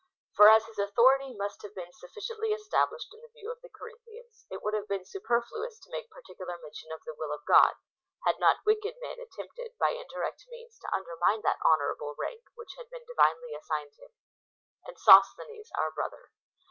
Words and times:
For 0.33 0.49
as 0.49 0.65
his 0.65 0.79
authority 0.79 1.31
must 1.35 1.61
have 1.61 1.75
been 1.75 1.93
sufficiently 1.93 2.53
established 2.53 3.13
in 3.13 3.21
the 3.21 3.27
view 3.39 3.51
of 3.51 3.61
the 3.61 3.69
Corinthians, 3.69 4.47
it 4.49 4.63
would 4.63 4.73
have 4.73 4.87
been 4.87 5.05
superfluous 5.05 5.77
to 5.77 5.91
make 5.91 6.09
particular 6.09 6.57
mention 6.59 6.91
of" 6.91 7.03
the 7.05 7.13
will 7.13 7.31
of 7.31 7.45
God,"' 7.45 7.75
had 8.25 8.39
not 8.39 8.65
wicked 8.65 8.95
men 8.99 9.19
attempted 9.19 9.77
by 9.77 9.91
indirect 9.91 10.47
means 10.49 10.79
to 10.79 10.91
under 10.91 11.15
mine 11.17 11.41
that 11.43 11.59
honourable 11.63 12.15
rank 12.17 12.41
which 12.55 12.73
had 12.79 12.89
been 12.89 13.05
divinely 13.05 13.53
assigned 13.53 13.93
him. 13.99 14.09
And 14.87 14.97
Sosthenes 14.97 15.69
our 15.77 15.91
brother. 15.91 16.31